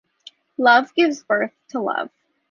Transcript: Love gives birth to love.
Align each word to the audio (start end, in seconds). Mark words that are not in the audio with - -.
Love 0.57 0.95
gives 0.95 1.21
birth 1.21 1.53
to 1.67 1.79
love. 1.79 2.09